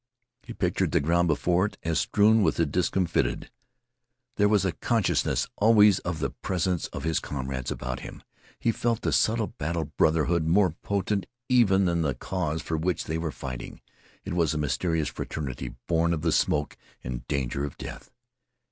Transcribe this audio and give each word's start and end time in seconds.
He 0.41 0.53
pictured 0.53 0.93
the 0.93 0.99
ground 0.99 1.27
before 1.27 1.67
it 1.67 1.77
as 1.83 1.99
strewn 1.99 2.41
with 2.41 2.55
the 2.55 2.65
discomfited. 2.65 3.51
There 4.35 4.47
was 4.49 4.65
a 4.65 4.71
consciousness 4.71 5.47
always 5.57 5.99
of 5.99 6.17
the 6.17 6.31
presence 6.31 6.87
of 6.87 7.03
his 7.03 7.19
comrades 7.19 7.69
about 7.69 7.99
him. 7.99 8.23
He 8.59 8.71
felt 8.71 9.03
the 9.03 9.11
subtle 9.13 9.45
battle 9.59 9.85
brotherhood 9.97 10.47
more 10.47 10.71
potent 10.71 11.27
even 11.49 11.85
than 11.85 12.01
the 12.01 12.15
cause 12.15 12.63
for 12.63 12.77
which 12.77 13.03
they 13.03 13.19
were 13.19 13.29
fighting. 13.31 13.79
It 14.25 14.33
was 14.33 14.55
a 14.55 14.57
mysterious 14.57 15.09
fraternity 15.09 15.75
born 15.85 16.15
of 16.15 16.23
the 16.23 16.31
smoke 16.31 16.77
and 17.03 17.27
danger 17.27 17.63
of 17.63 17.77
death. 17.77 18.11